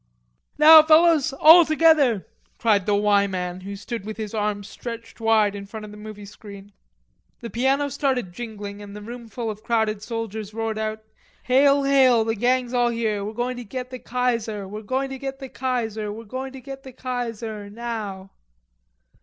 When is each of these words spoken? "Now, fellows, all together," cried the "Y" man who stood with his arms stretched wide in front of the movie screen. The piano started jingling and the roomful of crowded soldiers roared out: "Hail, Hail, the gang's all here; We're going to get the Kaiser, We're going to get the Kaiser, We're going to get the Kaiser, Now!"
"Now, 0.57 0.81
fellows, 0.81 1.31
all 1.31 1.63
together," 1.63 2.25
cried 2.57 2.87
the 2.87 2.95
"Y" 2.95 3.27
man 3.27 3.61
who 3.61 3.75
stood 3.75 4.03
with 4.03 4.17
his 4.17 4.33
arms 4.33 4.67
stretched 4.67 5.19
wide 5.21 5.55
in 5.55 5.67
front 5.67 5.85
of 5.85 5.91
the 5.91 5.97
movie 5.97 6.25
screen. 6.25 6.71
The 7.41 7.51
piano 7.51 7.87
started 7.87 8.33
jingling 8.33 8.81
and 8.81 8.95
the 8.95 9.01
roomful 9.03 9.51
of 9.51 9.61
crowded 9.61 10.01
soldiers 10.01 10.55
roared 10.55 10.79
out: 10.79 11.03
"Hail, 11.43 11.83
Hail, 11.83 12.25
the 12.25 12.33
gang's 12.33 12.73
all 12.73 12.89
here; 12.89 13.23
We're 13.23 13.31
going 13.33 13.57
to 13.57 13.63
get 13.63 13.91
the 13.91 13.99
Kaiser, 13.99 14.67
We're 14.67 14.81
going 14.81 15.11
to 15.11 15.19
get 15.19 15.37
the 15.37 15.49
Kaiser, 15.49 16.11
We're 16.11 16.23
going 16.23 16.53
to 16.53 16.61
get 16.61 16.81
the 16.81 16.93
Kaiser, 16.93 17.69
Now!" 17.69 18.31